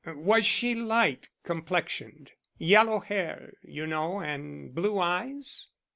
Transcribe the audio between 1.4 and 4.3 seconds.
complexioned? Yellow hair, you know,